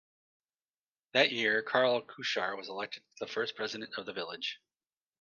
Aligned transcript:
That 1.13 1.31
year, 1.31 1.61
Karl 1.61 2.01
Kuchar 2.01 2.57
was 2.57 2.69
elected 2.69 3.03
the 3.19 3.27
first 3.27 3.55
President 3.55 3.93
of 3.97 4.07
the 4.07 4.13
village. 4.13 4.57